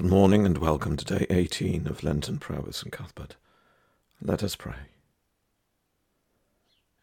[0.00, 2.90] Good morning and welcome to day 18 of Lenten prayer with St.
[2.90, 3.36] Cuthbert.
[4.22, 4.88] Let us pray.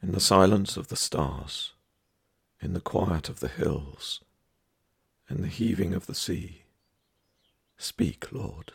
[0.01, 1.73] In the silence of the stars,
[2.59, 4.21] in the quiet of the hills,
[5.29, 6.63] in the heaving of the sea,
[7.77, 8.71] speak, Lord.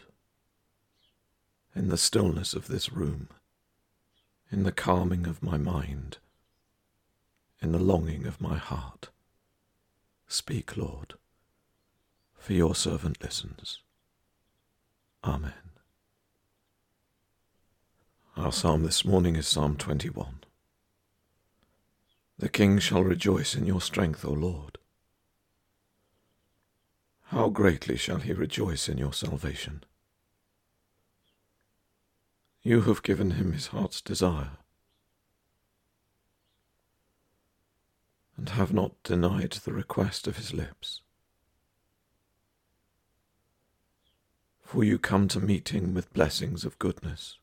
[1.74, 3.28] In the stillness of this room,
[4.52, 6.18] in the calming of my mind,
[7.60, 9.08] in the longing of my heart,
[10.28, 11.14] speak, Lord,
[12.38, 13.80] for your servant listens.
[15.24, 15.52] Amen.
[18.36, 20.40] Our psalm this morning is Psalm 21.
[22.38, 24.78] The king shall rejoice in your strength, O Lord.
[27.26, 29.84] How greatly shall he rejoice in your salvation!
[32.62, 34.58] You have given him his heart's desire,
[38.36, 41.02] and have not denied the request of his lips.
[44.72, 47.36] For you come to meeting with blessings of goodness.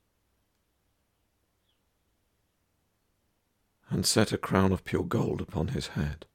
[3.91, 6.26] And set a crown of pure gold upon his head.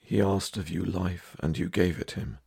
[0.00, 2.38] He asked of you life, and you gave it him.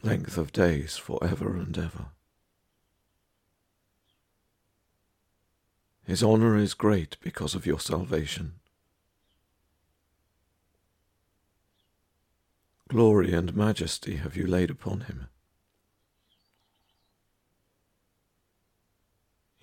[0.00, 2.06] Length of days for ever and ever.
[6.06, 8.54] His honour is great because of your salvation.
[12.92, 15.28] Glory and majesty have you laid upon him.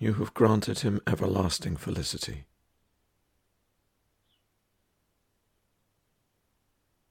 [0.00, 2.46] You have granted him everlasting felicity.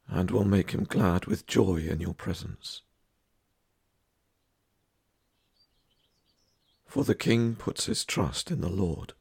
[0.09, 2.81] And will make him glad with joy in your presence.
[6.85, 9.13] For the king puts his trust in the Lord.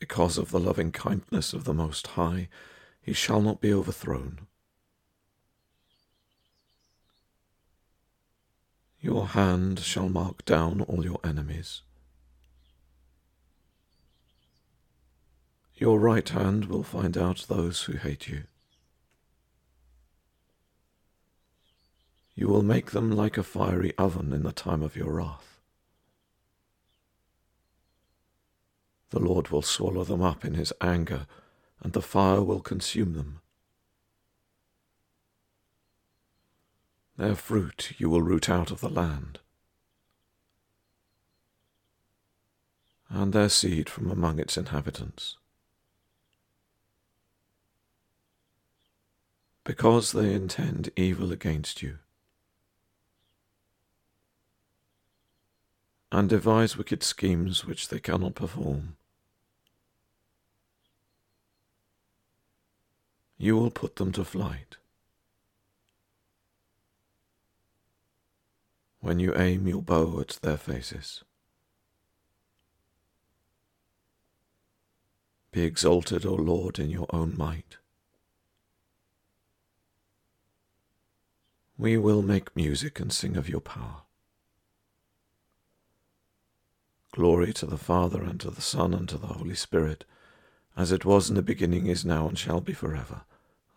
[0.00, 2.48] Because of the loving kindness of the Most High,
[3.10, 4.38] he shall not be overthrown.
[9.00, 11.82] Your hand shall mark down all your enemies.
[15.74, 18.44] Your right hand will find out those who hate you.
[22.36, 25.58] You will make them like a fiery oven in the time of your wrath.
[29.08, 31.26] The Lord will swallow them up in his anger
[31.82, 33.40] and the fire will consume them.
[37.16, 39.40] Their fruit you will root out of the land,
[43.08, 45.36] and their seed from among its inhabitants.
[49.64, 51.98] Because they intend evil against you,
[56.10, 58.96] and devise wicked schemes which they cannot perform.
[63.42, 64.76] You will put them to flight.
[69.00, 71.24] When you aim your bow at their faces,
[75.52, 77.78] be exalted, O Lord, in your own might.
[81.78, 84.02] We will make music and sing of your power.
[87.12, 90.04] Glory to the Father, and to the Son, and to the Holy Spirit,
[90.76, 93.22] as it was in the beginning, is now, and shall be forever.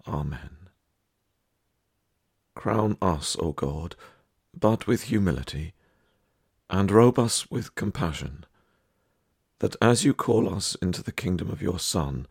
[0.08, 0.70] Amen.
[2.56, 3.96] Crown us, O God,
[4.58, 5.74] but with humility,
[6.70, 8.46] and robe us with compassion,
[9.60, 12.28] that as you call us into the kingdom of your Son,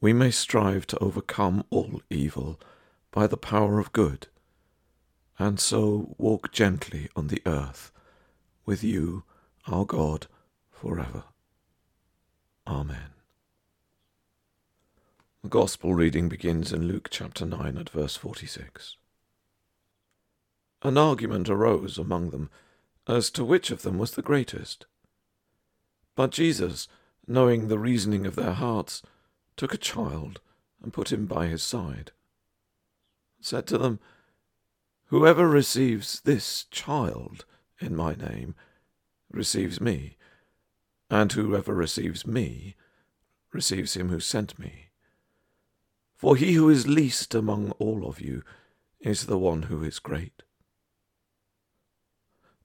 [0.00, 2.60] we may strive to overcome all evil
[3.10, 4.26] by the power of good,
[5.38, 7.92] and so walk gently on the earth
[8.64, 9.24] with you,
[9.66, 10.26] our God,
[10.70, 11.24] forever.
[12.66, 13.11] Amen.
[15.42, 18.96] The Gospel reading begins in Luke chapter 9 at verse 46.
[20.82, 22.48] An argument arose among them
[23.08, 24.86] as to which of them was the greatest.
[26.14, 26.86] But Jesus,
[27.26, 29.02] knowing the reasoning of their hearts,
[29.56, 30.40] took a child
[30.80, 32.12] and put him by his side,
[33.36, 33.98] and said to them,
[35.06, 37.46] Whoever receives this child
[37.80, 38.54] in my name
[39.32, 40.18] receives me,
[41.10, 42.76] and whoever receives me
[43.52, 44.90] receives him who sent me.
[46.22, 48.44] For he who is least among all of you
[49.00, 50.44] is the one who is great.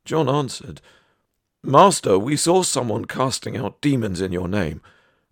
[0.06, 0.80] John answered,
[1.64, 4.84] Master, we saw someone casting out demons in your name,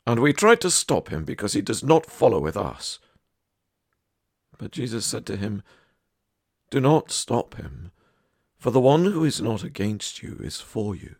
[0.07, 2.98] and we tried to stop him because he does not follow with us.
[4.57, 5.62] But Jesus said to him,
[6.72, 7.92] Do not stop him,
[8.57, 11.18] for the one who is not against you is for you.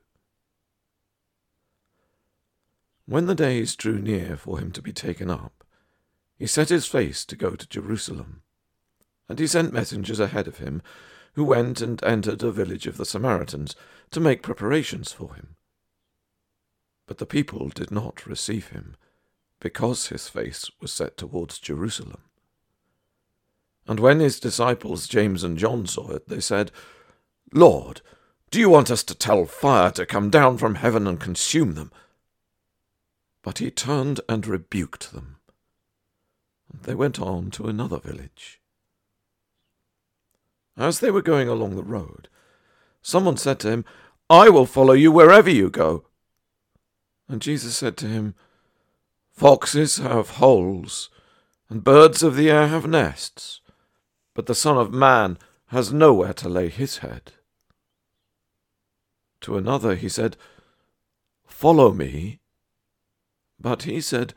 [3.06, 5.55] When the days drew near for him to be taken up,
[6.38, 8.42] he set his face to go to Jerusalem.
[9.30, 10.82] And he sent messengers ahead of him,
[11.34, 13.76] who went and entered a village of the Samaritans
[14.12, 15.56] to make preparations for him.
[17.08, 18.96] But the people did not receive him,
[19.60, 22.22] because his face was set towards Jerusalem.
[23.88, 26.72] And when his disciples James and John saw it, they said,
[27.54, 28.02] Lord,
[28.50, 31.92] do you want us to tell fire to come down from heaven and consume them?
[33.42, 35.35] But he turned and rebuked them.
[36.84, 38.62] They went on to another village.
[40.78, 42.28] As they were going along the road,
[43.02, 43.86] someone said to him,
[44.30, 46.06] I will follow you wherever you go.
[47.28, 48.36] And Jesus said to him,
[49.32, 51.10] Foxes have holes,
[51.70, 53.62] and birds of the air have nests,
[54.34, 55.38] but the Son of Man
[55.68, 57.34] has nowhere to lay his head.
[59.42, 60.38] To another he said,
[61.46, 62.40] Follow me.
[63.60, 64.34] But he said,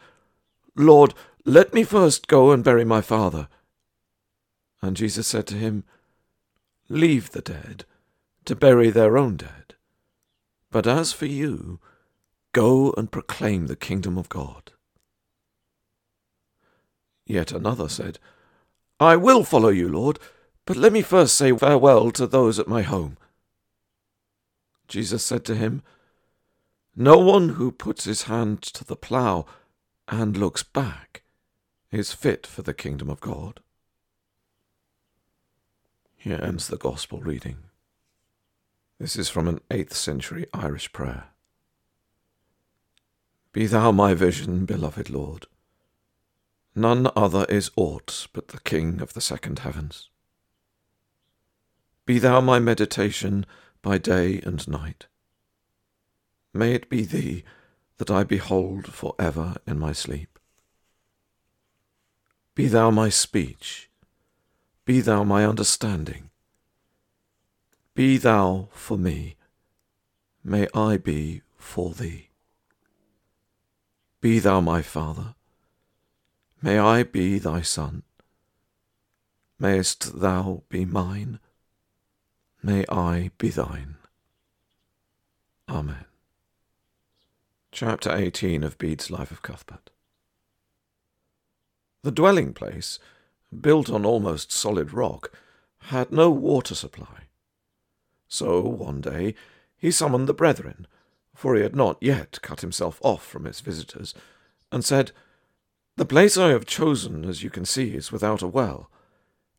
[0.77, 1.15] Lord,
[1.49, 3.49] let me first go and bury my father.
[4.83, 5.85] And Jesus said to him,
[6.91, 7.87] Leave the dead
[8.45, 9.75] to bury their own dead.
[10.71, 11.81] But as for you,
[12.53, 14.73] go and proclaim the kingdom of God.
[17.25, 18.19] Yet another said,
[19.01, 20.19] I will follow you, Lord,
[20.67, 23.17] but let me first say farewell to those at my home.
[24.87, 25.83] Jesus said to him,
[26.95, 29.47] No one who puts his hand to the plough
[30.09, 31.23] and looks back
[31.91, 33.61] is fit for the kingdom of God.
[36.17, 37.59] Here ends the Gospel reading.
[38.99, 41.29] This is from an 8th century Irish prayer.
[43.53, 45.47] Be thou my vision, beloved Lord.
[46.75, 50.11] None other is aught but the King of the second heavens.
[52.05, 53.47] Be thou my meditation
[53.83, 55.07] by day and night.
[56.53, 57.45] May it be thee
[57.99, 60.38] that I behold for ever in my sleep.
[62.59, 63.89] Be thou my speech,
[64.85, 66.31] be thou my understanding.
[67.95, 69.37] Be thou for me,
[70.43, 72.31] may I be for thee.
[74.21, 75.37] Be thou my Father,
[76.61, 78.03] may I be thy Son.
[79.61, 81.39] Mayest thou be mine,
[82.61, 83.99] may I be thine.
[85.69, 86.07] Amen.
[87.71, 89.91] Chapter 18 of Bede's Life of Cuthbert.
[92.03, 92.99] The dwelling place,
[93.61, 95.33] built on almost solid rock,
[95.79, 97.27] had no water supply.
[98.29, 99.35] So one day
[99.77, 100.87] he summoned the brethren,
[101.35, 104.15] for he had not yet cut himself off from his visitors,
[104.71, 105.13] and said,
[105.97, 108.91] The place I have chosen, as you can see, is without a well.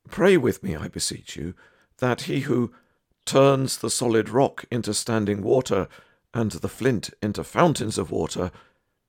[0.10, 1.54] Pray with me, I beseech you,
[1.98, 2.72] that he who
[3.26, 5.88] turns the solid rock into standing water,
[6.34, 8.52] and the flint into fountains of water,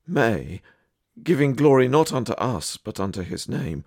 [0.07, 0.61] may,
[1.23, 3.83] giving glory not unto us, but unto his name,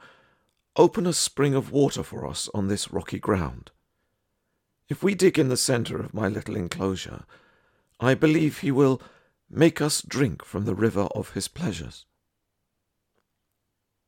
[0.77, 3.71] open a spring of water for us on this rocky ground.
[4.89, 7.25] If we dig in the centre of my little enclosure,
[8.01, 9.01] I believe he will
[9.49, 12.07] make us drink from the river of his pleasures.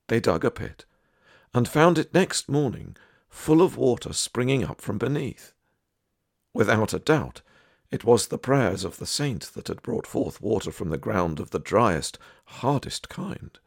[0.09, 0.85] They dug a pit,
[1.55, 2.97] and found it next morning
[3.29, 5.53] full of water springing up from beneath.
[6.53, 7.43] Without a doubt,
[7.91, 11.39] it was the prayers of the saint that had brought forth water from the ground
[11.39, 13.59] of the driest, hardest kind.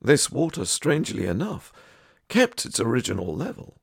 [0.00, 1.72] This water, strangely enough,
[2.28, 3.80] kept its original level,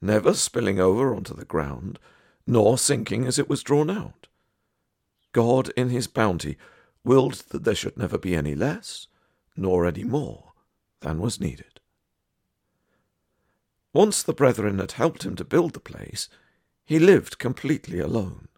[0.00, 1.98] never spilling over onto the ground,
[2.46, 4.28] nor sinking as it was drawn out.
[5.32, 6.56] God, in his bounty,
[7.04, 9.06] willed that there should never be any less,
[9.56, 10.52] nor any more,
[11.00, 11.80] than was needed.
[13.92, 16.28] Once the brethren had helped him to build the place,
[16.84, 18.48] he lived completely alone.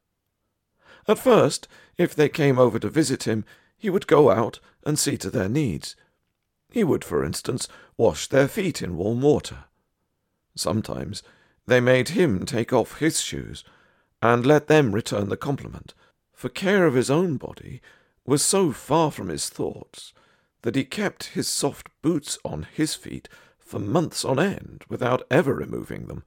[1.10, 1.66] At first,
[1.98, 3.44] if they came over to visit him,
[3.76, 5.96] he would go out and see to their needs.
[6.70, 9.64] He would, for instance, wash their feet in warm water.
[10.54, 11.24] Sometimes
[11.66, 13.64] they made him take off his shoes,
[14.22, 15.94] and let them return the compliment,
[16.32, 17.82] for care of his own body
[18.24, 20.12] was so far from his thoughts
[20.62, 25.54] that he kept his soft boots on his feet for months on end without ever
[25.54, 26.22] removing them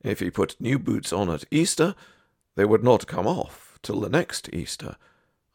[0.00, 1.96] if he put new boots on at Easter,
[2.54, 4.96] they would not come off till the next Easter,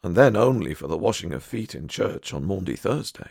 [0.02, 3.30] and then only for the washing of feet in church on Maundy Thursday.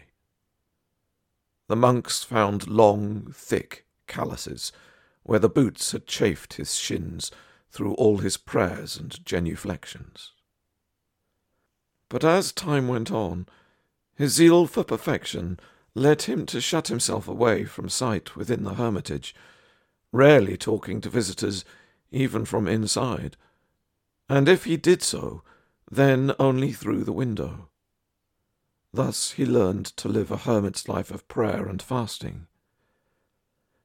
[1.68, 4.72] The monks found long, thick calluses
[5.24, 7.32] where the boots had chafed his shins
[7.72, 10.32] through all his prayers and genuflections.
[12.10, 13.48] But as time went on,
[14.16, 15.60] his zeal for perfection
[15.96, 19.34] led him to shut himself away from sight within the hermitage,
[20.12, 21.66] rarely talking to visitors
[22.12, 23.36] even from inside,
[24.28, 25.44] and if he did so,
[25.90, 27.70] then only through the window.
[28.94, 32.48] Thus he learned to live a hermit's life of prayer and fasting.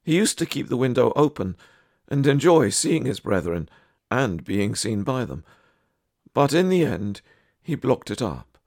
[0.03, 1.57] He used to keep the window open
[2.09, 3.69] and enjoy seeing his brethren
[4.11, 5.45] and being seen by them,
[6.33, 7.21] but in the end
[7.63, 8.59] he blocked it up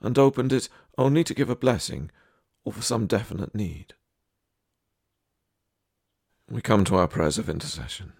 [0.00, 2.10] and opened it only to give a blessing
[2.64, 3.94] or for some definite need.
[6.48, 8.12] We come to our prayers of intercession.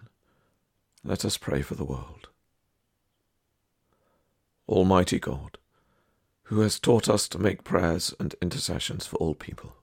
[1.03, 2.29] Let us pray for the world.
[4.67, 5.57] Almighty God,
[6.43, 9.75] who has taught us to make prayers and intercessions for all people,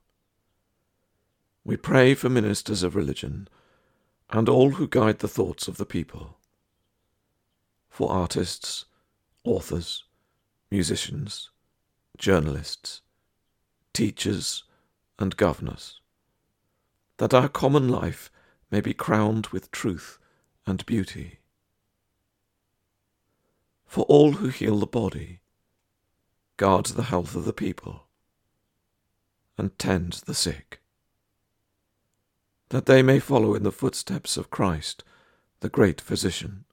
[1.64, 3.49] we pray for ministers of religion
[4.30, 6.38] and all who guide the thoughts of the people,
[7.88, 8.85] for artists,
[9.44, 10.04] authors,
[10.70, 11.50] musicians,
[12.18, 13.02] journalists,
[13.92, 14.64] teachers,
[15.18, 16.00] and governors,
[17.16, 18.30] that our common life
[18.70, 20.18] may be crowned with truth
[20.66, 21.38] and beauty.
[23.88, 25.40] For all who heal the body,
[26.59, 28.04] guard the health of the people,
[29.57, 30.83] and tend the sick,
[32.68, 35.04] that they may follow in the footsteps of Christ,
[35.61, 36.66] the great physician.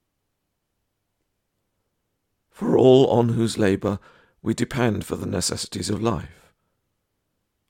[2.51, 3.98] For all on whose labour
[4.41, 6.51] we depend for the necessities of life,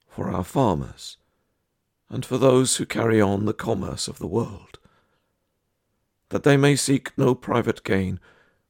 [0.08, 1.18] for our farmers,
[2.10, 4.80] and for those who carry on the commerce of the world,
[6.30, 8.20] that they may seek no private gain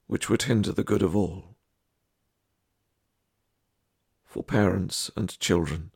[0.08, 1.56] which would hinder the good of all.
[4.26, 5.92] For parents and children,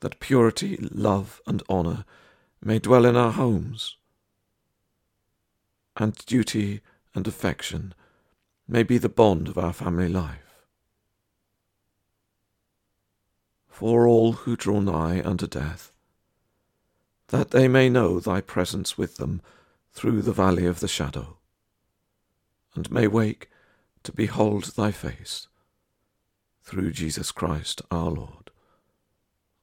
[0.00, 2.04] that purity, love, and honour
[2.62, 3.96] may dwell in our homes,
[5.96, 6.80] and duty
[7.14, 7.94] and affection
[8.66, 10.64] may be the bond of our family life.
[13.68, 15.92] For all who draw nigh unto death,
[17.28, 19.42] that they may know thy presence with them
[19.92, 21.36] through the valley of the shadow,
[22.74, 23.50] and may wake
[24.02, 25.48] to behold thy face,
[26.62, 28.50] through Jesus Christ our Lord.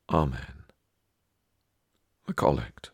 [0.09, 0.65] Amen.
[2.27, 2.91] The Collect.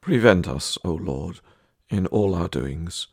[0.00, 1.40] Prevent us, O Lord,
[1.88, 3.06] in all our doings,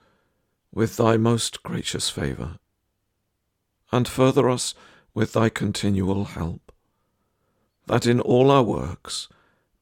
[0.73, 2.57] with thy most gracious favour,
[3.91, 4.73] and further us
[5.13, 6.71] with thy continual help,
[7.85, 9.27] that in all our works,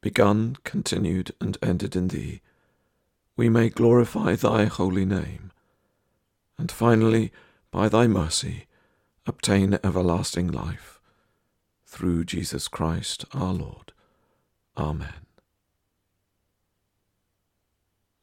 [0.02, 2.42] begun, continued, and ended in thee,
[3.38, 5.52] we may glorify thy holy name,
[6.58, 7.32] and finally,
[7.70, 8.66] by thy mercy,
[9.28, 11.00] obtain everlasting life,
[11.86, 13.94] through Jesus Christ our Lord.
[14.76, 15.28] Amen.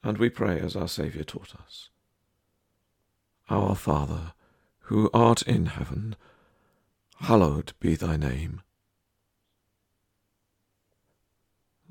[0.02, 1.90] And we pray as our Saviour taught us.
[3.48, 4.32] Our Father,
[4.88, 6.16] who art in heaven,
[7.20, 8.62] hallowed be thy name.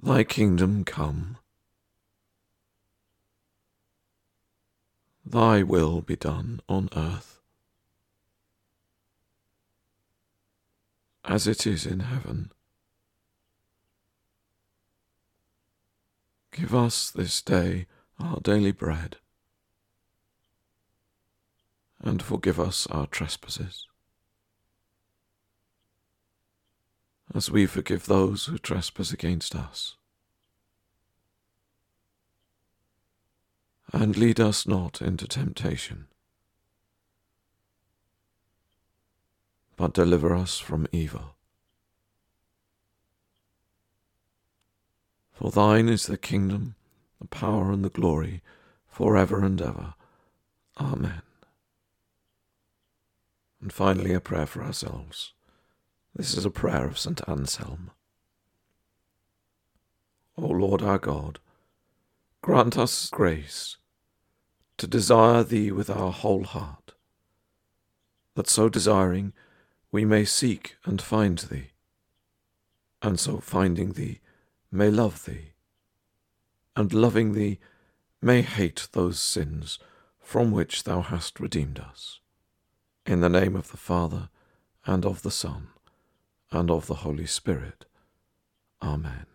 [0.01, 1.37] Thy kingdom come.
[5.25, 7.39] Thy will be done on earth
[11.25, 12.51] as it is in heaven.
[16.51, 17.87] Give us this day
[18.19, 19.17] our daily bread,
[21.99, 23.87] and forgive us our trespasses
[27.33, 29.95] as we forgive those who trespass against us.
[33.95, 36.07] And lead us not into temptation,
[39.77, 41.35] but deliver us from evil.
[45.31, 46.73] For thine is the kingdom,
[47.21, 48.41] the power, and the glory,
[48.87, 49.93] for ever and ever.
[50.79, 51.21] Amen.
[53.61, 55.33] And finally, a prayer for ourselves.
[56.15, 57.21] This is a prayer of St.
[57.27, 57.91] Anselm.
[60.35, 61.37] O Lord our God,
[62.41, 63.77] grant us grace
[64.83, 66.91] to desire Thee with our whole heart,
[68.35, 69.31] that so desiring
[69.93, 71.69] we may seek and find Thee,
[73.01, 74.19] and so finding Thee
[74.69, 75.53] may love Thee,
[76.75, 77.59] and loving Thee
[78.21, 79.79] may hate those sins
[80.19, 82.19] from which Thou hast redeemed us.
[83.05, 84.27] In the name of the Father,
[84.85, 85.69] and of the Son,
[86.51, 87.85] and of the Holy Spirit.
[88.81, 89.27] Amen.